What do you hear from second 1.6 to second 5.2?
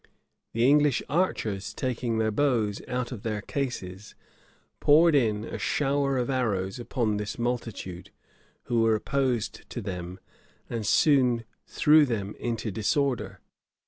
taking their bows out of their cases, poured